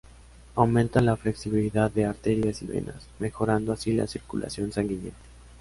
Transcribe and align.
Aumenta 0.55 0.99
la 0.99 1.15
flexibilidad 1.15 1.91
de 1.91 2.05
arterias 2.05 2.63
y 2.63 2.65
venas, 2.65 3.05
mejorando 3.19 3.71
así 3.71 3.93
la 3.93 4.07
circulación 4.07 4.71
sanguínea. 4.71 5.13